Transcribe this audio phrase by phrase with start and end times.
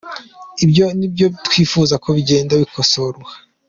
[0.63, 3.29] Ibyo ni byo twifuza ko bigenda bikosorwa.